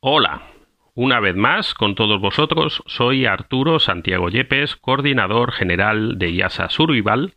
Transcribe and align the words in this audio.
Hola, 0.00 0.42
una 0.94 1.18
vez 1.18 1.34
más 1.34 1.74
con 1.74 1.96
todos 1.96 2.20
vosotros 2.20 2.84
soy 2.86 3.26
Arturo 3.26 3.80
Santiago 3.80 4.28
Yepes, 4.28 4.76
coordinador 4.76 5.50
general 5.50 6.18
de 6.18 6.30
IASA 6.30 6.68
Survival 6.68 7.34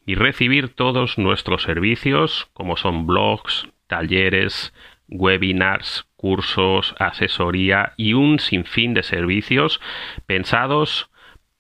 y 0.05 0.17
recibir 0.17 0.69
todos 0.69 1.17
nuestros 1.17 1.62
servicios 1.62 2.51
como 2.53 2.77
son 2.77 3.06
blogs, 3.06 3.67
talleres, 3.87 4.75
webinars, 5.09 6.06
cursos, 6.17 6.95
asesoría 6.98 7.95
y 7.97 8.12
un 8.12 8.39
sinfín 8.39 8.93
de 8.93 9.03
servicios 9.03 9.81
pensados 10.27 11.09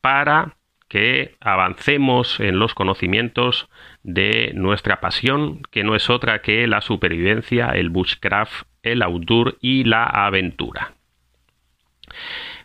para 0.02 0.55
que 0.88 1.34
avancemos 1.40 2.40
en 2.40 2.58
los 2.58 2.74
conocimientos 2.74 3.68
de 4.02 4.52
nuestra 4.54 5.00
pasión, 5.00 5.62
que 5.70 5.84
no 5.84 5.96
es 5.96 6.10
otra 6.10 6.42
que 6.42 6.66
la 6.66 6.80
supervivencia, 6.80 7.70
el 7.70 7.90
bushcraft, 7.90 8.66
el 8.82 9.02
outdoor 9.02 9.58
y 9.60 9.84
la 9.84 10.04
aventura. 10.04 10.94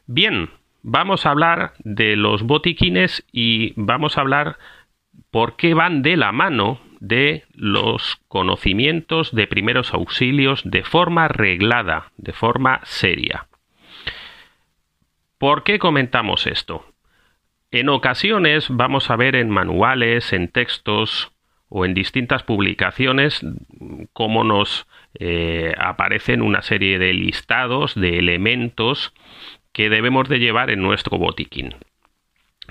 Bien, 0.05 0.49
vamos 0.84 1.25
a 1.25 1.31
hablar 1.31 1.73
de 1.80 2.16
los 2.16 2.44
botiquines 2.44 3.25
y 3.31 3.73
vamos 3.75 4.17
a 4.17 4.22
hablar 4.22 4.58
por 5.31 5.56
qué 5.56 5.73
van 5.73 6.02
de 6.02 6.17
la 6.17 6.31
mano 6.31 6.80
de 7.00 7.45
los 7.56 8.22
conocimientos 8.28 9.33
de 9.33 9.47
primeros 9.47 9.94
auxilios 9.94 10.61
de 10.63 10.83
forma 10.83 11.28
reglada, 11.28 12.11
de 12.17 12.33
forma 12.33 12.81
seria. 12.83 13.47
¿Por 15.39 15.63
qué 15.63 15.80
comentamos 15.80 16.45
esto? 16.45 16.85
En 17.72 17.88
ocasiones 17.88 18.67
vamos 18.69 19.09
a 19.09 19.16
ver 19.16 19.38
en 19.38 19.50
manuales, 19.50 20.33
en 20.33 20.50
textos 20.50 21.31
o 21.69 21.86
en 21.86 21.94
distintas 21.94 22.44
publicaciones 22.44 23.45
cómo 24.11 24.44
nos 24.44 24.88
eh, 25.17 25.73
aparecen 25.78 26.41
una 26.41 26.63
serie 26.63 27.00
de 27.00 27.13
listados 27.13 27.95
de 27.95 28.19
elementos 28.19 29.13
que 29.72 29.89
debemos 29.89 30.28
de 30.28 30.39
llevar 30.39 30.69
en 30.69 30.81
nuestro 30.81 31.17
botiquín. 31.17 31.75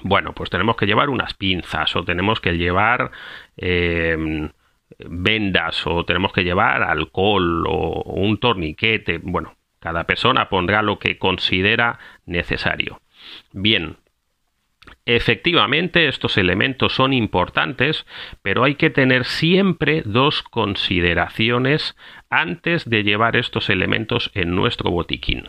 Bueno, 0.03 0.35
pues 0.35 0.51
tenemos 0.51 0.77
que 0.77 0.87
llevar 0.87 1.09
unas 1.09 1.33
pinzas 1.33 1.97
o 1.97 2.05
tenemos 2.05 2.41
que 2.41 2.59
llevar 2.59 3.11
em, 3.57 4.51
vendas 4.99 5.87
o 5.87 6.05
tenemos 6.05 6.35
que 6.35 6.45
llevar 6.45 6.83
alcohol 6.83 7.65
o 7.67 8.03
un 8.03 8.39
torniquete. 8.39 9.19
Bueno, 9.23 9.57
cada 9.79 10.05
persona 10.05 10.51
pondrá 10.51 10.83
lo 10.83 10.99
que 10.99 11.17
considera 11.17 11.99
necesario. 12.27 13.01
Bien, 13.53 13.97
Efectivamente, 15.17 16.07
estos 16.07 16.39
elementos 16.39 16.95
son 16.95 17.13
importantes, 17.13 18.07
pero 18.43 18.63
hay 18.63 18.77
que 18.77 18.91
tener 18.91 19.25
siempre 19.25 20.03
dos 20.05 20.45
consideraciones 20.45 21.97
antes 22.31 22.89
de 22.89 23.03
llevar 23.03 23.35
estos 23.35 23.71
elementos 23.71 24.31
en 24.35 24.55
nuestro 24.55 24.93
botiquín. 24.93 25.49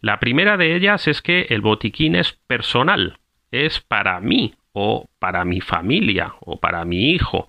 La 0.00 0.18
primera 0.18 0.56
de 0.56 0.74
ellas 0.74 1.06
es 1.06 1.22
que 1.22 1.46
el 1.50 1.60
botiquín 1.60 2.16
es 2.16 2.32
personal, 2.48 3.20
es 3.52 3.78
para 3.78 4.20
mí 4.20 4.56
o 4.72 5.08
para 5.20 5.44
mi 5.44 5.60
familia 5.60 6.34
o 6.40 6.58
para 6.58 6.84
mi 6.84 7.12
hijo, 7.12 7.46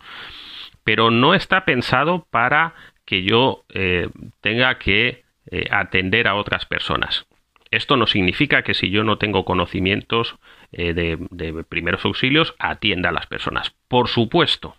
pero 0.84 1.10
no 1.10 1.34
está 1.34 1.66
pensado 1.66 2.28
para 2.30 2.76
que 3.04 3.24
yo 3.24 3.66
eh, 3.70 4.10
tenga 4.42 4.78
que 4.78 5.24
eh, 5.50 5.68
atender 5.72 6.28
a 6.28 6.36
otras 6.36 6.68
personas. 6.68 7.27
Esto 7.72 7.98
no 7.98 8.08
significa 8.08 8.64
que 8.64 8.74
si 8.74 8.90
yo 8.90 9.04
no 9.04 9.18
tengo 9.18 9.46
conocimientos 9.46 10.38
eh, 10.72 10.94
de, 10.94 11.64
primeros 11.64 12.06
auxilios, 12.06 12.56
atienda 12.60 13.10
a 13.10 13.14
las 13.14 13.28
personas. 13.28 13.74
Por 13.88 14.08
supuesto. 14.08 14.76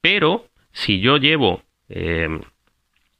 Pero 0.00 0.48
si 0.72 1.00
yo 1.00 1.16
llevo 1.16 1.62
eh, 1.88 2.40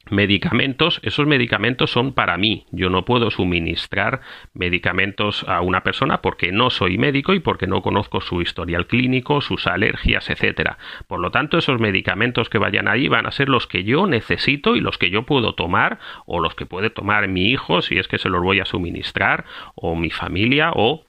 medicamentos, 0.09 0.99
esos 1.03 1.25
medicamentos 1.25 1.91
son 1.91 2.13
para 2.13 2.37
mí. 2.37 2.65
Yo 2.71 2.89
no 2.89 3.05
puedo 3.05 3.31
suministrar 3.31 4.21
medicamentos 4.53 5.43
a 5.47 5.61
una 5.61 5.81
persona 5.81 6.21
porque 6.21 6.51
no 6.51 6.69
soy 6.69 6.97
médico 6.97 7.33
y 7.33 7.39
porque 7.39 7.67
no 7.67 7.81
conozco 7.81 8.21
su 8.21 8.41
historial 8.41 8.87
clínico, 8.87 9.41
sus 9.41 9.67
alergias, 9.67 10.29
etcétera. 10.29 10.77
Por 11.07 11.19
lo 11.19 11.31
tanto, 11.31 11.57
esos 11.57 11.79
medicamentos 11.79 12.49
que 12.49 12.57
vayan 12.57 12.87
ahí 12.87 13.07
van 13.07 13.25
a 13.25 13.31
ser 13.31 13.49
los 13.49 13.67
que 13.67 13.83
yo 13.83 14.07
necesito 14.07 14.75
y 14.75 14.81
los 14.81 14.97
que 14.97 15.09
yo 15.09 15.23
puedo 15.23 15.55
tomar 15.55 15.99
o 16.25 16.39
los 16.39 16.55
que 16.55 16.65
puede 16.65 16.89
tomar 16.89 17.27
mi 17.27 17.49
hijo 17.49 17.81
si 17.81 17.97
es 17.97 18.07
que 18.07 18.17
se 18.17 18.29
los 18.29 18.43
voy 18.43 18.59
a 18.59 18.65
suministrar 18.65 19.45
o 19.75 19.95
mi 19.95 20.09
familia 20.09 20.71
o, 20.73 21.05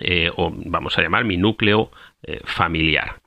eh, 0.00 0.30
vamos 0.36 0.96
a 0.98 1.02
llamar 1.02 1.24
mi 1.24 1.36
núcleo 1.36 1.90
eh, 2.22 2.40
familiar. 2.44 3.20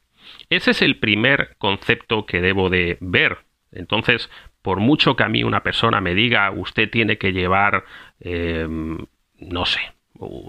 Ese 0.50 0.72
es 0.72 0.82
el 0.82 0.98
primer 0.98 1.56
concepto 1.58 2.26
que 2.26 2.42
debo 2.42 2.70
de 2.70 2.98
ver. 3.02 3.40
Entonces, 3.72 4.30
por 4.64 4.80
mucho 4.80 5.16
que 5.16 5.24
a 5.24 5.30
mí 5.30 5.44
una 5.44 5.62
persona 5.62 6.02
me 6.02 6.16
diga, 6.16 6.50
usted 6.50 6.90
tiene 6.90 7.20
que 7.20 7.34
llevar, 7.34 7.84
eh, 8.22 8.68
no 8.68 9.66
sé, 9.66 9.82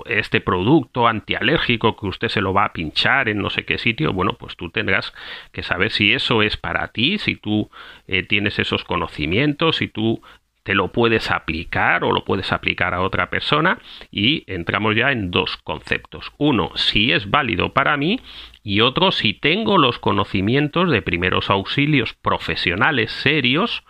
este 0.06 0.40
producto 0.40 1.08
antialérgico 1.08 1.96
que 1.96 2.06
usted 2.06 2.28
se 2.28 2.40
lo 2.40 2.52
va 2.52 2.66
a 2.66 2.72
pinchar 2.72 3.28
en 3.28 3.38
no 3.38 3.50
sé 3.50 3.64
qué 3.64 3.76
sitio, 3.78 4.12
bueno, 4.12 4.34
pues 4.34 4.56
tú 4.56 4.70
tendrás 4.70 5.12
que 5.52 5.62
saber 5.62 5.90
si 5.90 6.12
eso 6.12 6.42
es 6.42 6.56
para 6.56 6.88
ti, 6.88 7.18
si 7.18 7.36
tú 7.36 7.70
eh, 8.06 8.22
tienes 8.22 8.58
esos 8.58 8.84
conocimientos, 8.84 9.76
si 9.76 9.88
tú 9.88 10.22
te 10.62 10.74
lo 10.74 10.92
puedes 10.92 11.30
aplicar 11.30 12.04
o 12.04 12.12
lo 12.12 12.24
puedes 12.24 12.52
aplicar 12.52 12.94
a 12.94 13.02
otra 13.02 13.28
persona 13.30 13.78
y 14.10 14.44
entramos 14.46 14.96
ya 14.96 15.12
en 15.12 15.30
dos 15.30 15.58
conceptos. 15.58 16.32
Uno, 16.38 16.70
si 16.76 17.12
es 17.12 17.30
válido 17.30 17.72
para 17.74 17.96
mí 17.96 18.20
y 18.66 18.80
otro, 18.80 19.12
si 19.12 19.34
tengo 19.34 19.76
los 19.76 19.98
conocimientos 19.98 20.90
de 20.90 21.02
primeros 21.02 21.50
auxilios 21.50 22.14
profesionales 22.14 23.12
serios 23.12 23.84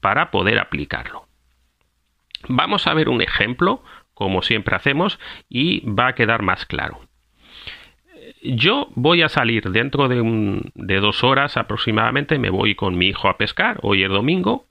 para 0.00 0.30
poder 0.30 0.58
aplicarlo. 0.58 1.26
Vamos 2.46 2.86
a 2.86 2.92
ver 2.92 3.08
un 3.08 3.22
ejemplo, 3.22 3.82
como 4.12 4.42
siempre 4.42 4.76
hacemos, 4.76 5.18
y 5.48 5.80
va 5.90 6.08
a 6.08 6.14
quedar 6.14 6.42
más 6.42 6.66
claro. 6.66 7.00
Yo 8.42 8.88
voy 8.94 9.22
a 9.22 9.30
salir 9.30 9.70
dentro 9.70 10.06
de, 10.08 11.00
dos 11.00 11.24
horas 11.24 11.56
aproximadamente, 11.56 12.38
me 12.38 12.50
voy 12.50 12.74
con 12.74 12.98
mi 12.98 13.06
hijo 13.06 13.26
a 13.26 13.38
pescar, 13.38 13.78
hoy 13.82 14.02
es 14.02 14.10
domingo, 14.10 14.66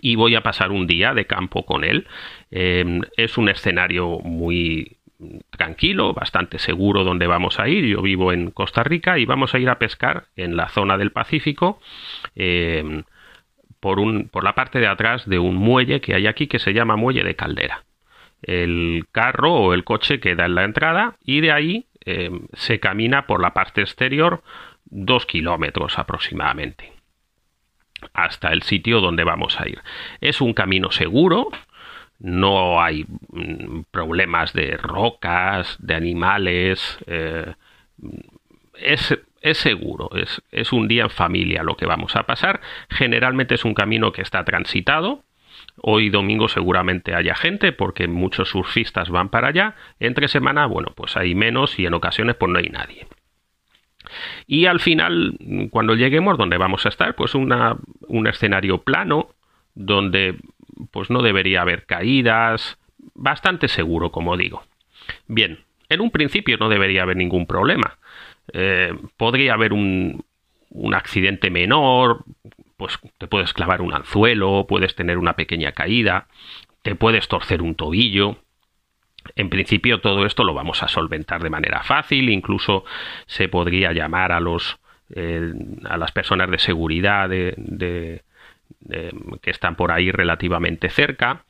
y 0.00 0.16
voy 0.16 0.34
a 0.34 0.42
pasar 0.42 0.72
un 0.72 0.88
día 0.88 1.14
de 1.14 1.26
campo 1.26 1.64
con 1.64 1.84
él. 1.84 2.08
Em, 2.50 3.02
es 3.16 3.38
un 3.38 3.48
escenario 3.48 4.18
muy 4.18 4.97
tranquilo, 5.50 6.14
bastante 6.14 6.58
seguro 6.58 7.04
donde 7.04 7.26
vamos 7.26 7.58
a 7.58 7.68
ir. 7.68 7.84
Yo 7.84 8.02
vivo 8.02 8.32
en 8.32 8.50
Costa 8.50 8.82
Rica 8.82 9.18
y 9.18 9.24
vamos 9.24 9.54
a 9.54 9.58
ir 9.58 9.68
a 9.68 9.78
pescar 9.78 10.26
en 10.36 10.56
la 10.56 10.68
zona 10.68 10.96
del 10.96 11.12
Pacífico. 11.12 11.80
Em, 12.34 13.04
por, 13.80 14.00
un, 14.00 14.28
por 14.28 14.44
la 14.44 14.54
parte 14.54 14.80
de 14.80 14.86
atrás 14.86 15.28
de 15.28 15.38
un 15.38 15.56
muelle 15.56 16.00
que 16.00 16.14
hay 16.14 16.26
aquí 16.26 16.46
que 16.46 16.58
se 16.58 16.72
llama 16.72 16.96
muelle 16.96 17.24
de 17.24 17.36
caldera. 17.36 17.84
El 18.42 19.06
carro 19.12 19.54
o 19.54 19.74
el 19.74 19.84
coche 19.84 20.20
queda 20.20 20.46
en 20.46 20.54
la 20.54 20.64
entrada 20.64 21.16
y 21.24 21.40
de 21.40 21.52
ahí 21.52 21.86
em, 22.04 22.46
se 22.52 22.80
camina 22.80 23.26
por 23.26 23.40
la 23.40 23.54
parte 23.54 23.80
exterior 23.80 24.42
dos 24.84 25.26
kilómetros 25.26 25.98
aproximadamente 25.98 26.98
hasta 28.12 28.52
el 28.52 28.62
sitio 28.62 29.00
donde 29.00 29.24
vamos 29.24 29.60
a 29.60 29.68
ir. 29.68 29.80
Es 30.20 30.40
un 30.40 30.54
camino 30.54 30.90
seguro, 30.90 31.48
no 32.18 32.82
hay 32.82 33.06
mm, 33.30 33.82
problemas 33.90 34.52
de 34.52 34.76
rocas, 34.76 35.76
de 35.80 35.94
animales, 35.94 36.98
eh, 37.06 37.54
es, 38.74 39.18
seguro, 39.52 40.10
es, 40.14 40.42
es, 40.50 40.72
un 40.72 40.88
día 40.88 41.04
en 41.04 41.10
familia 41.10 41.62
lo 41.62 41.76
que 41.76 41.86
vamos 41.86 42.16
a 42.16 42.24
pasar. 42.24 42.60
Generalmente 42.90 43.54
es 43.54 43.64
un 43.64 43.74
camino 43.74 44.12
que 44.12 44.22
está 44.22 44.44
transitado. 44.44 45.24
Hoy 45.80 46.10
domingo 46.10 46.48
seguramente 46.48 47.14
haya 47.14 47.34
gente 47.34 47.72
porque 47.72 48.08
muchos 48.08 48.50
surfistas 48.50 49.10
van 49.10 49.28
para 49.28 49.48
allá. 49.48 49.76
Entre 50.00 50.28
semana, 50.28 50.66
bueno, 50.66 50.92
pues 50.96 51.16
hay 51.16 51.34
menos 51.34 51.78
y 51.78 51.86
en 51.86 51.94
ocasiones 51.94 52.36
pues 52.36 52.50
no 52.50 52.58
hay 52.58 52.68
nadie. 52.68 53.06
Y 54.46 54.66
al 54.66 54.80
final, 54.80 55.36
cuando 55.70 55.94
lleguemos 55.94 56.38
donde 56.38 56.56
vamos 56.56 56.86
a 56.86 56.88
estar, 56.88 57.14
pues 57.14 57.34
un 57.34 58.26
escenario 58.26 58.78
plano, 58.78 59.34
donde 59.74 60.36
pues 60.90 61.10
no 61.10 61.22
debería 61.22 61.62
haber 61.62 61.86
caídas, 61.86 62.78
bastante 63.14 63.68
seguro, 63.68 64.10
como 64.10 64.36
digo. 64.36 64.64
Bien, 65.26 65.60
en 65.88 66.00
un 66.00 66.10
principio 66.10 66.56
no 66.58 66.68
debería 66.68 67.02
haber 67.02 67.16
ningún 67.16 67.46
problema. 67.46 67.98
Eh, 68.52 68.94
podría 69.16 69.54
haber 69.54 69.72
un, 69.72 70.24
un 70.70 70.94
accidente 70.94 71.50
menor, 71.50 72.24
pues 72.76 72.98
te 73.18 73.26
puedes 73.26 73.52
clavar 73.52 73.82
un 73.82 73.94
anzuelo, 73.94 74.66
puedes 74.68 74.94
tener 74.94 75.18
una 75.18 75.34
pequeña 75.34 75.72
caída, 75.72 76.28
te 76.82 76.94
puedes 76.94 77.28
torcer 77.28 77.62
un 77.62 77.74
tobillo, 77.74 78.38
En 79.34 79.50
principio 79.50 80.00
todo 80.00 80.24
esto 80.24 80.42
lo 80.44 80.54
vamos 80.54 80.82
a 80.82 80.88
solventar 80.88 81.42
de 81.42 81.50
manera 81.50 81.82
fácil, 81.82 82.30
incluso 82.30 82.84
se 83.26 83.48
podría 83.48 83.92
llamar 83.92 84.32
a 84.32 84.40
los 84.40 84.78
eh, 85.14 85.52
a 85.84 85.96
las 85.96 86.12
personas 86.12 86.50
de 86.50 86.58
seguridad 86.58 87.28
de, 87.28 88.22
que 89.42 89.50
están 89.50 89.76
por 89.76 89.92
ahí 89.92 90.10
relativamente 90.10 90.90
cerca. 90.90 91.44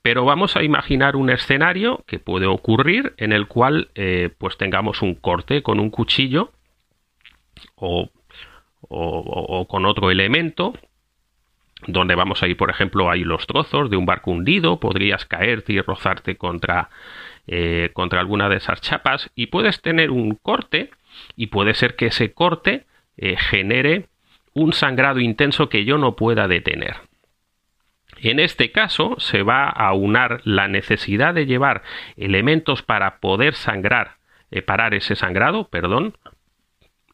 Pero 0.00 0.24
vamos 0.24 0.56
a 0.56 0.62
imaginar 0.62 1.16
un 1.16 1.30
escenario 1.30 2.02
que 2.06 2.18
puede 2.18 2.46
ocurrir 2.46 3.14
en 3.18 3.32
el 3.32 3.46
cual 3.46 3.90
eh, 3.94 4.30
pues 4.38 4.56
tengamos 4.56 5.02
un 5.02 5.14
corte 5.14 5.62
con 5.62 5.78
un 5.80 5.90
cuchillo 5.90 6.52
o, 7.76 8.10
o, 8.88 9.66
con 9.68 9.86
otro 9.86 10.10
elemento 10.10 10.72
donde 11.86 12.14
vamos 12.14 12.42
a 12.42 12.46
ir, 12.46 12.56
por 12.56 12.70
ejemplo, 12.70 13.10
hay 13.10 13.24
los 13.24 13.46
trozos 13.46 13.90
de 13.90 13.96
un 13.96 14.06
barco 14.06 14.30
hundido, 14.30 14.78
podrías 14.78 15.26
caerte 15.26 15.72
y 15.72 15.80
rozarte 15.80 16.36
contra, 16.36 16.90
eh, 17.48 17.90
contra 17.92 18.20
alguna 18.20 18.48
de 18.48 18.56
esas 18.56 18.80
chapas 18.80 19.30
y 19.34 19.48
puedes 19.48 19.80
tener 19.82 20.12
un 20.12 20.36
corte 20.36 20.90
y 21.36 21.48
puede 21.48 21.74
ser 21.74 21.96
que 21.96 22.06
ese 22.06 22.32
corte 22.32 22.86
eh, 23.16 23.36
genere 23.36 24.06
un 24.54 24.72
sangrado 24.72 25.20
intenso 25.20 25.68
que 25.68 25.84
yo 25.84 25.98
no 25.98 26.16
pueda 26.16 26.48
detener. 26.48 26.96
En 28.22 28.38
este 28.38 28.70
caso 28.70 29.16
se 29.18 29.42
va 29.42 29.68
a 29.68 29.92
unar 29.94 30.40
la 30.44 30.68
necesidad 30.68 31.34
de 31.34 31.46
llevar 31.46 31.82
elementos 32.16 32.82
para 32.82 33.18
poder 33.18 33.54
sangrar, 33.54 34.16
eh, 34.50 34.62
parar 34.62 34.94
ese 34.94 35.16
sangrado, 35.16 35.68
perdón. 35.68 36.16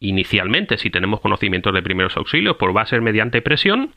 Inicialmente, 0.01 0.77
si 0.77 0.91
tenemos 0.91 1.21
conocimientos 1.21 1.73
de 1.73 1.83
primeros 1.83 2.17
auxilios, 2.17 2.57
pues 2.59 2.77
va 2.77 2.83
a 2.83 2.87
ser 2.87 3.01
mediante 3.01 3.41
presión. 3.41 3.95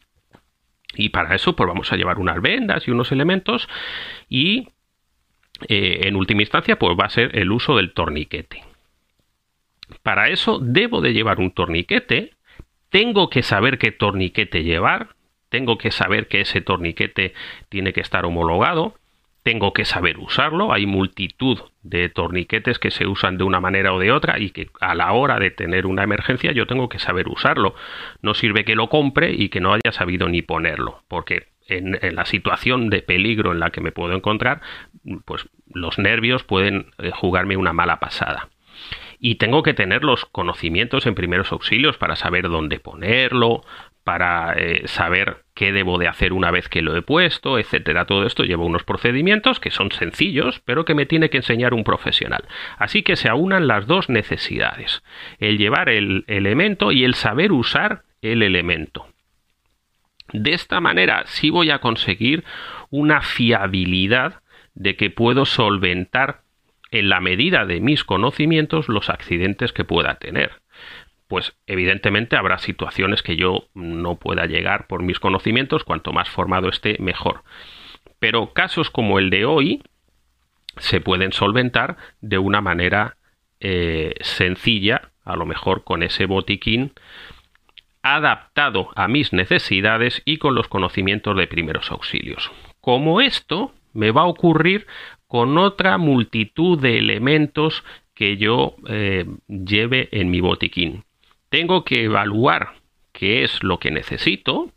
Y 0.96 1.10
para 1.10 1.36
eso, 1.36 1.56
pues 1.56 1.68
vamos 1.68 1.92
a 1.92 1.98
llevar 1.98 2.18
unas 2.18 2.42
vendas 2.42 2.88
y 2.88 2.92
unos 2.92 3.12
elementos. 3.12 3.68
Y 4.30 4.70
eh, 5.68 6.02
en 6.04 6.16
última 6.16 6.42
instancia, 6.42 6.80
pues 6.80 6.98
va 7.00 7.06
a 7.06 7.10
ser 7.10 7.38
el 7.38 7.52
uso 7.52 7.76
del 7.76 7.94
torniquete. 7.94 8.64
Para 10.04 10.30
eso 10.30 10.60
debo 10.60 11.02
de 11.02 11.14
llevar 11.14 11.40
un 11.40 11.52
torniquete, 11.52 12.32
tengo 12.92 13.30
que 13.30 13.42
saber 13.42 13.80
qué 13.80 13.92
torniquete 13.92 14.64
llevar, 14.64 15.16
tengo 15.50 15.78
que 15.78 15.92
saber 15.92 16.28
que 16.28 16.42
ese 16.42 16.62
torniquete 16.62 17.34
tiene 17.70 17.94
que 17.94 18.02
estar 18.02 18.26
homologado, 18.26 18.96
tengo 19.44 19.74
que 19.74 19.86
saber 19.86 20.20
usarlo, 20.20 20.72
hay 20.72 20.86
multitud 20.86 21.58
de 21.82 22.10
torniquetes 22.10 22.78
que 22.78 22.92
se 22.92 23.08
usan 23.08 23.38
de 23.38 23.44
una 23.44 23.60
manera 23.60 23.94
o 23.94 24.00
de 24.00 24.12
otra 24.12 24.40
y 24.40 24.52
que 24.52 24.70
a 24.82 24.94
la 24.94 25.12
hora 25.14 25.40
de 25.40 25.50
tener 25.50 25.88
una 25.88 26.04
emergencia 26.04 26.52
yo 26.52 26.68
tengo 26.68 26.90
que 26.90 27.00
saber 27.00 27.28
usarlo. 27.28 27.74
No 28.22 28.34
sirve 28.34 28.66
que 28.66 28.76
lo 28.76 28.90
compre 28.90 29.32
y 29.32 29.50
que 29.50 29.62
no 29.62 29.74
haya 29.74 29.92
sabido 29.92 30.30
ni 30.30 30.42
ponerlo, 30.42 31.02
porque 31.08 31.48
en, 31.68 31.98
la 32.16 32.26
situación 32.26 32.90
de 32.90 33.02
peligro 33.02 33.52
en 33.52 33.60
la 33.62 33.72
que 33.72 33.82
me 33.82 33.92
puedo 33.92 34.14
encontrar, 34.14 34.62
pues 35.26 35.48
los 35.74 35.98
nervios 35.98 36.44
pueden 36.44 36.92
eh, 37.00 37.12
jugarme 37.12 37.58
una 37.58 37.74
mala 37.74 38.00
pasada 38.00 38.50
y 39.24 39.36
tengo 39.36 39.62
que 39.62 39.76
tener 39.76 40.04
los 40.04 40.26
conocimientos 40.26 41.06
en 41.06 41.14
primeros 41.14 41.52
auxilios 41.52 41.96
para 41.96 42.16
saber 42.16 42.50
dónde 42.50 42.80
ponerlo, 42.80 43.64
para 44.04 44.54
eh, 44.54 44.88
saber 44.88 45.44
qué 45.54 45.72
debo 45.72 46.00
de 46.00 46.08
hacer 46.08 46.34
una 46.34 46.50
vez 46.50 46.68
que 46.68 46.82
lo 46.82 46.98
he 46.98 47.04
puesto, 47.04 47.60
etcétera. 47.60 48.06
Todo 48.06 48.26
esto 48.26 48.44
lleva 48.44 48.66
unos 48.66 48.84
procedimientos 48.84 49.60
que 49.60 49.70
son 49.70 49.92
sencillos, 49.92 50.60
pero 50.66 50.86
que 50.86 50.96
me 50.96 51.06
tiene 51.06 51.30
que 51.30 51.38
enseñar 51.38 51.76
un 51.76 51.84
profesional. 51.84 52.46
Así 52.80 53.04
que 53.04 53.16
se 53.16 53.30
aunan 53.30 53.68
las 53.68 53.86
dos 53.86 54.10
necesidades, 54.10 55.04
el 55.38 55.60
llevar 55.60 55.90
el 55.90 56.26
elemento 56.26 56.92
y 56.92 57.04
el 57.04 57.14
saber 57.14 57.52
usar 57.52 58.02
el 58.24 58.42
elemento. 58.42 59.06
De 60.34 60.54
esta 60.54 60.80
manera 60.80 61.24
sí 61.28 61.52
voy 61.52 61.70
a 61.70 61.78
conseguir 61.78 62.44
una 62.90 63.22
fiabilidad 63.22 64.42
de 64.74 64.96
que 64.96 65.12
puedo 65.12 65.46
solventar 65.46 66.42
en 66.92 67.10
la 67.10 67.22
medida 67.22 67.66
de 67.66 67.80
mis 67.80 68.04
conocimientos 68.04 68.90
los 68.90 69.10
accidentes 69.10 69.74
que 69.74 69.86
pueda 69.86 70.16
tener. 70.16 70.62
Pues 71.28 71.54
evidentemente 71.66 72.36
habrá 72.36 72.60
situaciones 72.60 73.24
que 73.24 73.38
yo 73.38 73.68
no 73.74 74.16
pueda 74.16 74.46
llegar 74.46 74.88
por 74.88 75.02
mis 75.02 75.20
conocimientos, 75.20 75.86
cuanto 75.86 76.12
más 76.12 76.30
formado 76.30 76.68
esté, 76.68 76.98
mejor. 77.00 77.44
Pero 78.20 78.54
casos 78.54 78.90
como 78.92 79.18
el 79.18 79.30
de 79.30 79.46
hoy 79.46 79.82
se 80.78 81.00
pueden 81.00 81.32
solventar 81.32 81.98
de 82.20 82.38
una 82.38 82.60
manera 82.60 83.16
eh, 83.62 84.14
sencilla, 84.20 85.12
a 85.24 85.36
lo 85.36 85.46
mejor 85.46 85.84
con 85.84 86.04
ese 86.04 86.26
botiquín 86.26 86.92
adaptado 88.04 88.90
a 88.96 89.08
mis 89.08 89.32
necesidades 89.32 90.22
y 90.26 90.38
con 90.38 90.56
los 90.56 90.68
conocimientos 90.68 91.38
de 91.38 91.48
primeros 91.48 91.92
auxilios. 91.92 92.52
Como 92.82 93.22
esto 93.22 93.74
me 93.94 94.12
va 94.12 94.22
a 94.22 94.28
ocurrir 94.28 94.88
con 95.32 95.58
otra 95.58 95.98
multitud 95.98 96.78
de 96.78 96.98
elementos 96.98 97.86
que 98.14 98.36
yo 98.36 98.76
eh, 98.90 99.26
lleve 99.48 100.10
en 100.12 100.30
mi 100.30 100.42
botiquín. 100.42 101.06
Tengo 101.48 101.86
que 101.86 102.04
evaluar 102.04 102.74
qué 103.14 103.46
es 103.46 103.64
lo 103.64 103.80
que 103.80 103.92
necesito, 103.92 104.74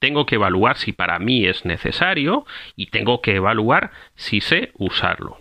tengo 0.00 0.26
que 0.26 0.34
evaluar 0.34 0.76
si 0.76 0.90
para 0.90 1.20
mí 1.20 1.46
es 1.46 1.64
necesario 1.64 2.44
y 2.74 2.86
tengo 2.86 3.22
que 3.22 3.36
evaluar 3.36 3.92
si 4.16 4.40
sé 4.40 4.72
usarlo 4.74 5.38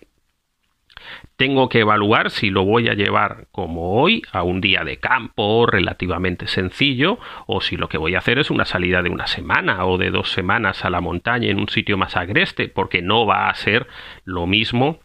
tengo 1.35 1.69
que 1.69 1.79
evaluar 1.79 2.29
si 2.29 2.49
lo 2.49 2.63
voy 2.63 2.87
a 2.87 2.93
llevar 2.93 3.47
como 3.51 4.01
hoy 4.01 4.21
a 4.31 4.43
un 4.43 4.61
día 4.61 4.83
de 4.83 4.97
campo 4.97 5.65
relativamente 5.65 6.47
sencillo 6.47 7.19
o 7.47 7.61
si 7.61 7.77
lo 7.77 7.89
que 7.89 7.97
voy 7.97 8.15
a 8.15 8.19
hacer 8.19 8.39
es 8.39 8.51
una 8.51 8.65
salida 8.65 9.01
de 9.01 9.09
una 9.09 9.27
semana 9.27 9.85
o 9.85 9.97
de 9.97 10.11
dos 10.11 10.31
semanas 10.31 10.85
a 10.85 10.89
la 10.89 11.01
montaña 11.01 11.49
en 11.49 11.59
un 11.59 11.69
sitio 11.69 11.97
más 11.97 12.15
agreste 12.15 12.67
porque 12.67 13.01
no 13.01 13.25
va 13.25 13.49
a 13.49 13.55
ser 13.55 13.87
lo 14.23 14.47
mismo 14.47 14.99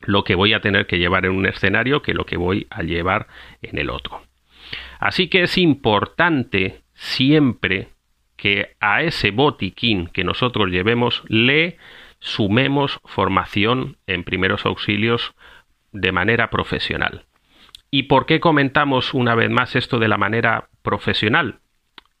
lo 0.00 0.24
que 0.24 0.34
voy 0.34 0.52
a 0.52 0.60
tener 0.60 0.86
que 0.86 0.98
llevar 0.98 1.26
en 1.26 1.32
un 1.32 1.46
escenario 1.46 2.02
que 2.02 2.14
lo 2.14 2.26
que 2.26 2.36
voy 2.36 2.66
a 2.70 2.82
llevar 2.82 3.26
en 3.62 3.78
el 3.78 3.90
otro. 3.90 4.22
Así 4.98 5.28
que 5.28 5.42
es 5.42 5.58
importante 5.58 6.82
siempre 6.94 7.88
que 8.36 8.76
a 8.80 9.02
ese 9.02 9.30
botiquín 9.30 10.08
que 10.08 10.24
nosotros 10.24 10.70
llevemos 10.70 11.22
le 11.28 11.78
sumemos 12.20 13.00
formación 13.04 13.96
en 14.06 14.24
primeros 14.24 14.66
auxilios 14.66 15.34
de 15.92 16.12
manera 16.12 16.50
profesional. 16.50 17.24
¿Y 17.90 18.04
por 18.04 18.26
qué 18.26 18.40
comentamos 18.40 19.14
una 19.14 19.34
vez 19.34 19.50
más 19.50 19.76
esto 19.76 19.98
de 19.98 20.08
la 20.08 20.18
manera 20.18 20.68
profesional? 20.82 21.60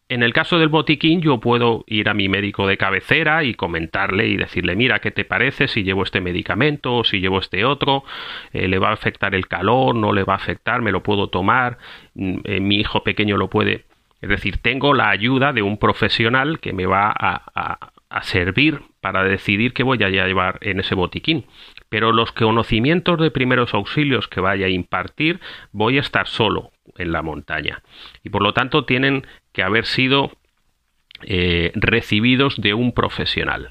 En 0.08 0.22
el 0.22 0.32
caso 0.32 0.60
del 0.60 0.68
botiquín 0.68 1.20
yo 1.20 1.40
puedo 1.40 1.84
ir 1.88 2.08
a 2.08 2.14
mi 2.14 2.28
médico 2.28 2.68
de 2.68 2.76
cabecera 2.76 3.42
y 3.42 3.54
comentarle 3.54 4.28
y 4.28 4.36
decirle 4.36 4.76
mira 4.76 5.00
qué 5.00 5.10
te 5.10 5.24
parece 5.24 5.66
si 5.66 5.82
llevo 5.82 6.04
este 6.04 6.20
medicamento 6.20 6.98
o 6.98 7.04
si 7.04 7.18
llevo 7.18 7.40
este 7.40 7.64
otro, 7.64 8.04
eh, 8.52 8.68
le 8.68 8.78
va 8.78 8.90
a 8.90 8.92
afectar 8.92 9.34
el 9.34 9.48
calor, 9.48 9.96
no 9.96 10.12
le 10.12 10.22
va 10.22 10.34
a 10.34 10.36
afectar, 10.36 10.80
me 10.80 10.92
lo 10.92 11.02
puedo 11.02 11.28
tomar, 11.28 11.78
mm, 12.14 12.38
eh, 12.44 12.60
mi 12.60 12.76
hijo 12.76 13.02
pequeño 13.02 13.36
lo 13.36 13.50
puede. 13.50 13.86
Es 14.20 14.28
decir, 14.28 14.58
tengo 14.58 14.94
la 14.94 15.10
ayuda 15.10 15.52
de 15.52 15.62
un 15.62 15.76
profesional 15.76 16.60
que 16.60 16.72
me 16.72 16.86
va 16.86 17.12
a, 17.12 17.90
a 18.08 18.22
servir 18.22 18.82
para 19.06 19.22
decidir 19.22 19.72
qué 19.72 19.84
voy 19.84 20.02
a 20.02 20.08
llevar 20.08 20.58
en 20.62 20.80
ese 20.80 20.96
botiquín. 20.96 21.44
Pero 21.88 22.10
los 22.10 22.32
conocimientos 22.32 23.20
de 23.20 23.30
primeros 23.30 23.72
auxilios 23.72 24.26
que 24.26 24.40
vaya 24.40 24.66
a 24.66 24.68
impartir 24.68 25.38
voy 25.70 25.98
a 25.98 26.00
estar 26.00 26.26
solo 26.26 26.72
en 26.98 27.12
la 27.12 27.22
montaña. 27.22 27.84
Y 28.24 28.30
por 28.30 28.42
lo 28.42 28.52
tanto 28.52 28.84
tienen 28.84 29.24
que 29.52 29.62
haber 29.62 29.86
sido 29.86 30.32
eh, 31.22 31.70
recibidos 31.76 32.60
de 32.60 32.74
un 32.74 32.90
profesional. 32.90 33.70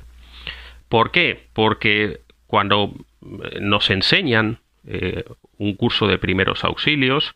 ¿Por 0.87 1.11
qué? 1.11 1.49
Porque 1.51 2.21
cuando 2.47 2.93
eh, 3.21 3.59
nos 3.59 3.89
enseñan 3.89 4.59
eh, 4.87 5.25
un 5.57 5.75
curso 5.75 6.07
de 6.07 6.17
primeros 6.17 6.63
auxilios, 6.63 7.35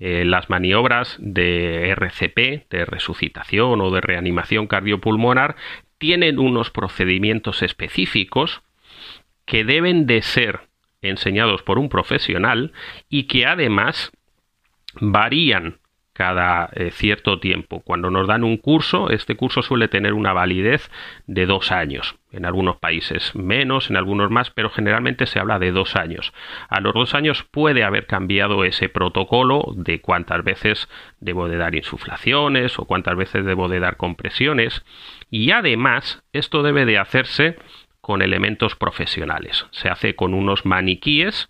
las 0.00 0.48
maniobras 0.48 1.16
de 1.18 1.88
RCP, 1.88 2.70
de 2.70 2.84
resucitación 2.84 3.80
o 3.80 3.90
de 3.90 4.00
reanimación 4.00 4.68
cardiopulmonar, 4.68 5.56
tienen 5.98 6.38
unos 6.38 6.70
procedimientos 6.70 7.62
específicos 7.62 8.62
que 9.44 9.64
deben 9.64 10.06
de 10.06 10.22
ser 10.22 10.68
enseñados 11.02 11.62
por 11.62 11.78
un 11.78 11.88
profesional 11.88 12.72
y 13.08 13.24
que 13.24 13.46
además 13.46 14.12
varían 14.94 15.78
cada 16.18 16.68
eh, 16.72 16.90
cierto 16.90 17.38
tiempo. 17.38 17.78
Cuando 17.84 18.10
nos 18.10 18.26
dan 18.26 18.42
un 18.42 18.56
curso, 18.56 19.08
este 19.08 19.36
curso 19.36 19.62
suele 19.62 19.86
tener 19.86 20.14
una 20.14 20.32
validez 20.32 20.90
de 21.28 21.46
dos 21.46 21.70
años. 21.70 22.16
En 22.32 22.44
algunos 22.44 22.76
países 22.78 23.36
menos, 23.36 23.88
en 23.88 23.96
algunos 23.96 24.28
más, 24.28 24.50
pero 24.50 24.68
generalmente 24.68 25.26
se 25.26 25.38
habla 25.38 25.60
de 25.60 25.70
dos 25.70 25.94
años. 25.94 26.32
A 26.68 26.80
los 26.80 26.92
dos 26.92 27.14
años 27.14 27.44
puede 27.44 27.84
haber 27.84 28.06
cambiado 28.06 28.64
ese 28.64 28.88
protocolo 28.88 29.72
de 29.76 30.00
cuántas 30.00 30.42
veces 30.42 30.88
debo 31.20 31.46
de 31.46 31.56
dar 31.56 31.76
insuflaciones 31.76 32.80
o 32.80 32.84
cuántas 32.84 33.16
veces 33.16 33.44
debo 33.44 33.68
de 33.68 33.78
dar 33.78 33.96
compresiones. 33.96 34.84
Y 35.30 35.52
además, 35.52 36.24
esto 36.32 36.64
debe 36.64 36.84
de 36.84 36.98
hacerse 36.98 37.58
con 38.00 38.22
elementos 38.22 38.74
profesionales. 38.74 39.66
Se 39.70 39.88
hace 39.88 40.16
con 40.16 40.34
unos 40.34 40.66
maniquíes 40.66 41.48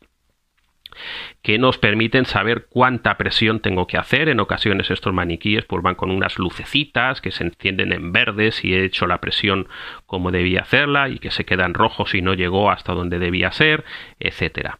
que 1.42 1.59
nos 1.59 1.78
permiten 1.78 2.25
saber 2.25 2.66
cuánta 2.68 3.16
presión 3.16 3.61
tengo 3.61 3.87
que 3.87 3.99
hacer. 3.99 4.28
En 4.28 4.40
ocasiones 4.40 4.90
estos 4.90 5.12
maniquíes 5.12 5.64
pues 5.64 5.83
van 5.83 5.95
con 5.95 6.11
unas 6.11 6.38
lucecitas 6.38 7.21
que 7.21 7.30
se 7.30 7.45
encienden 7.45 7.92
en 7.92 8.12
verde 8.12 8.52
si 8.52 8.75
he 8.75 8.85
hecho 8.85 9.07
la 9.07 9.21
presión 9.21 9.68
como 10.07 10.30
debía 10.30 10.61
hacerla 10.61 11.09
y 11.09 11.18
que 11.18 11.30
se 11.30 11.45
quedan 11.45 11.75
rojos 11.75 12.11
si 12.11 12.23
no 12.23 12.35
llegó 12.35 12.71
hasta 12.71 12.92
donde 12.92 13.18
debía 13.18 13.52
ser, 13.52 13.85
etcétera. 14.18 14.78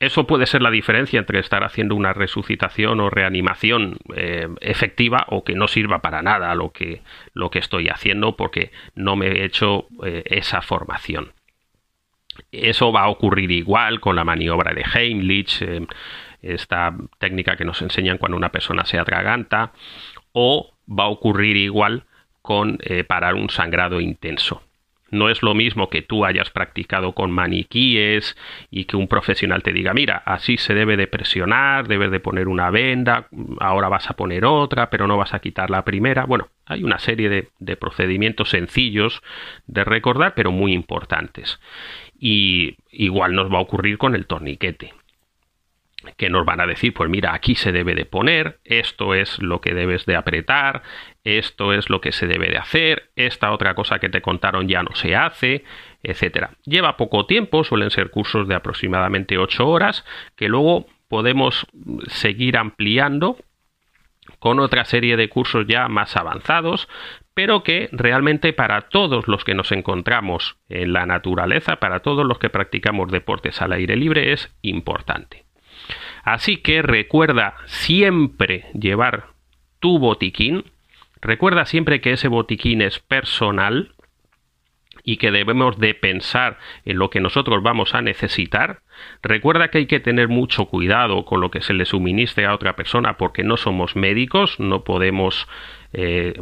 Eso 0.00 0.26
puede 0.26 0.46
ser 0.46 0.60
la 0.60 0.70
diferencia 0.70 1.20
entre 1.20 1.38
estar 1.38 1.62
haciendo 1.62 1.94
una 1.94 2.12
resucitación 2.12 2.98
o 3.00 3.10
reanimación 3.10 3.98
eh, 4.16 4.48
efectiva 4.60 5.26
o 5.28 5.44
que 5.44 5.54
no 5.54 5.68
sirva 5.68 6.00
para 6.00 6.22
nada 6.22 6.54
lo 6.56 6.72
que, 6.72 7.02
lo 7.32 7.50
que 7.50 7.60
estoy 7.60 7.88
haciendo 7.88 8.36
porque 8.36 8.72
no 8.96 9.14
me 9.14 9.28
he 9.28 9.44
hecho 9.44 9.86
eh, 10.04 10.24
esa 10.26 10.62
formación. 10.62 11.32
Eso 12.50 12.92
va 12.92 13.02
a 13.02 13.08
ocurrir 13.08 13.50
igual 13.50 14.00
con 14.00 14.16
la 14.16 14.24
maniobra 14.24 14.74
de 14.74 14.84
Heimlich, 14.94 15.62
eh, 15.62 15.86
esta 16.42 16.94
técnica 17.18 17.56
que 17.56 17.64
nos 17.64 17.80
enseñan 17.82 18.18
cuando 18.18 18.36
una 18.36 18.50
persona 18.50 18.84
se 18.84 18.98
atraganta, 18.98 19.72
o 20.32 20.74
va 20.88 21.04
a 21.04 21.08
ocurrir 21.08 21.56
igual 21.56 22.04
con 22.42 22.78
eh, 22.82 23.04
parar 23.04 23.34
un 23.34 23.48
sangrado 23.48 24.00
intenso. 24.00 24.62
No 25.10 25.28
es 25.28 25.42
lo 25.42 25.54
mismo 25.54 25.90
que 25.90 26.00
tú 26.00 26.24
hayas 26.24 26.48
practicado 26.48 27.12
con 27.12 27.30
maniquíes 27.30 28.34
y 28.70 28.86
que 28.86 28.96
un 28.96 29.08
profesional 29.08 29.62
te 29.62 29.74
diga, 29.74 29.92
mira, 29.92 30.22
así 30.24 30.56
se 30.56 30.72
debe 30.72 30.96
de 30.96 31.06
presionar, 31.06 31.86
debes 31.86 32.10
de 32.10 32.18
poner 32.18 32.48
una 32.48 32.70
venda, 32.70 33.28
ahora 33.60 33.90
vas 33.90 34.08
a 34.08 34.14
poner 34.14 34.46
otra, 34.46 34.88
pero 34.88 35.06
no 35.06 35.18
vas 35.18 35.34
a 35.34 35.40
quitar 35.40 35.68
la 35.68 35.84
primera. 35.84 36.24
Bueno, 36.24 36.48
hay 36.64 36.82
una 36.82 36.98
serie 36.98 37.50
de 37.58 37.76
procedimientos 37.76 38.48
sencillos 38.48 39.22
de 39.66 39.84
recordar, 39.84 40.32
pero 40.34 40.50
muy 40.50 40.72
importantes 40.72 41.60
y 42.24 42.76
igual 42.92 43.34
nos 43.34 43.52
va 43.52 43.58
a 43.58 43.62
ocurrir 43.62 43.98
con 43.98 44.14
el 44.14 44.26
torniquete 44.26 44.94
que 46.16 46.30
nos 46.30 46.44
van 46.44 46.60
a 46.60 46.66
decir, 46.66 46.94
pues 46.94 47.08
mira, 47.08 47.32
aquí 47.32 47.54
se 47.54 47.70
debe 47.70 47.94
de 47.94 48.06
poner, 48.06 48.58
esto 48.64 49.14
es 49.14 49.40
lo 49.40 49.60
que 49.60 49.72
debes 49.72 50.04
de 50.04 50.16
apretar, 50.16 50.82
esto 51.22 51.72
es 51.72 51.90
lo 51.90 52.00
que 52.00 52.10
se 52.10 52.26
debe 52.26 52.48
de 52.48 52.58
hacer, 52.58 53.10
esta 53.14 53.52
otra 53.52 53.74
cosa 53.74 54.00
que 54.00 54.08
te 54.08 54.20
contaron 54.20 54.68
ya 54.68 54.82
no 54.82 54.94
se 54.94 55.14
hace, 55.14 55.64
etcétera. 56.02 56.50
Lleva 56.64 56.96
poco 56.96 57.26
tiempo, 57.26 57.62
suelen 57.62 57.90
ser 57.90 58.10
cursos 58.10 58.48
de 58.48 58.56
aproximadamente 58.56 59.38
8 59.38 59.66
horas, 59.68 60.04
que 60.34 60.48
luego 60.48 60.86
podemos 61.08 61.66
seguir 62.08 62.56
ampliando 62.56 63.36
con 64.38 64.58
otra 64.60 64.84
serie 64.84 65.16
de 65.16 65.28
cursos 65.28 65.66
ya 65.68 65.88
más 65.88 66.16
avanzados, 66.16 66.88
pero 67.34 67.62
que 67.62 67.88
realmente 67.92 68.52
para 68.52 68.82
todos 68.82 69.28
los 69.28 69.44
que 69.44 69.54
nos 69.54 69.72
encontramos 69.72 70.56
en 70.68 70.92
la 70.92 71.06
naturaleza, 71.06 71.76
para 71.76 72.00
todos 72.00 72.26
los 72.26 72.38
que 72.38 72.50
practicamos 72.50 73.10
deportes 73.10 73.62
al 73.62 73.72
aire 73.72 73.96
libre, 73.96 74.32
es 74.32 74.54
importante. 74.62 75.44
Así 76.22 76.58
que 76.58 76.82
recuerda 76.82 77.56
siempre 77.66 78.66
llevar 78.74 79.28
tu 79.80 79.98
botiquín, 79.98 80.64
recuerda 81.20 81.66
siempre 81.66 82.00
que 82.00 82.12
ese 82.12 82.28
botiquín 82.28 82.82
es 82.82 82.98
personal 83.00 83.94
y 85.04 85.16
que 85.16 85.30
debemos 85.30 85.78
de 85.78 85.94
pensar 85.94 86.58
en 86.84 86.98
lo 86.98 87.10
que 87.10 87.20
nosotros 87.20 87.62
vamos 87.62 87.94
a 87.94 88.02
necesitar. 88.02 88.82
Recuerda 89.22 89.68
que 89.68 89.78
hay 89.78 89.86
que 89.86 90.00
tener 90.00 90.28
mucho 90.28 90.66
cuidado 90.66 91.24
con 91.24 91.40
lo 91.40 91.50
que 91.50 91.60
se 91.60 91.72
le 91.72 91.86
suministre 91.86 92.46
a 92.46 92.54
otra 92.54 92.76
persona 92.76 93.16
porque 93.16 93.42
no 93.42 93.56
somos 93.56 93.96
médicos, 93.96 94.60
no 94.60 94.84
podemos 94.84 95.48
eh, 95.92 96.40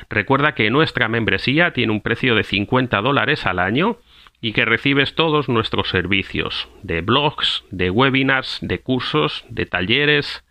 Recuerda 0.07 0.53
que 0.53 0.69
nuestra 0.69 1.07
membresía 1.07 1.73
tiene 1.73 1.93
un 1.93 2.01
precio 2.01 2.35
de 2.35 2.43
50 2.43 3.01
dólares 3.01 3.47
al 3.47 3.57
año 3.57 3.97
y 4.41 4.53
que 4.53 4.65
recibes 4.65 5.15
todos 5.15 5.49
nuestros 5.49 5.89
servicios 5.89 6.69
de 6.83 7.01
blogs, 7.01 7.63
de 7.71 7.89
webinars, 7.89 8.59
de 8.61 8.79
cursos, 8.79 9.45
de 9.49 9.65
talleres 9.65 10.43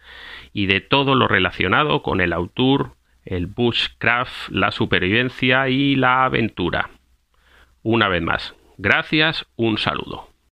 y 0.52 0.66
de 0.66 0.81
todo 0.81 1.14
lo 1.14 1.28
relacionado 1.28 2.02
con 2.02 2.21
el 2.21 2.33
autor, 2.33 2.95
el 3.25 3.47
bushcraft, 3.47 4.50
la 4.50 4.71
supervivencia 4.71 5.69
y 5.69 5.97
la 5.97 6.25
aventura. 6.25 6.90
Una 7.83 8.09
vez 8.09 8.23
más, 8.23 8.55
gracias, 8.78 9.47
un 9.57 9.78
saludo. 9.78 10.36